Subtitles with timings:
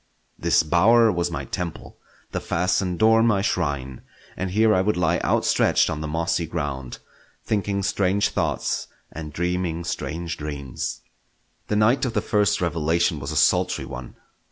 [0.35, 1.99] This bower was my temple,
[2.31, 4.01] the fastened door my shrine,
[4.35, 6.97] and here I would lie outstretched on the mossy ground,
[7.45, 11.01] thinking strange thoughts and dreaming strange dreams.
[11.67, 14.15] The night of the first revelation was a sultry one.